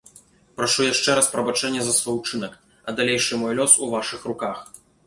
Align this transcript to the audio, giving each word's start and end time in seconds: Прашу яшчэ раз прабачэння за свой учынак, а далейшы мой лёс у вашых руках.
Прашу 0.61 0.87
яшчэ 0.93 1.17
раз 1.19 1.29
прабачэння 1.35 1.81
за 1.89 1.93
свой 1.99 2.15
учынак, 2.23 2.59
а 2.87 2.97
далейшы 3.03 3.33
мой 3.45 3.53
лёс 3.63 3.79
у 3.83 3.95
вашых 3.97 4.29
руках. 4.35 4.57